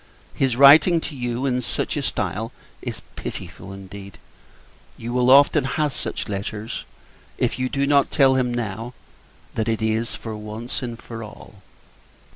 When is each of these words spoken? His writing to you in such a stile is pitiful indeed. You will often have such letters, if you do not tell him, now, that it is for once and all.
His 0.33 0.55
writing 0.55 0.99
to 1.01 1.15
you 1.15 1.45
in 1.45 1.61
such 1.61 1.95
a 1.95 2.01
stile 2.01 2.51
is 2.81 3.03
pitiful 3.15 3.71
indeed. 3.71 4.17
You 4.97 5.13
will 5.13 5.29
often 5.29 5.63
have 5.65 5.93
such 5.95 6.27
letters, 6.27 6.85
if 7.37 7.59
you 7.59 7.69
do 7.69 7.85
not 7.85 8.09
tell 8.09 8.33
him, 8.33 8.51
now, 8.51 8.95
that 9.53 9.67
it 9.69 9.83
is 9.83 10.15
for 10.15 10.35
once 10.35 10.81
and 10.81 10.99
all. 11.07 11.61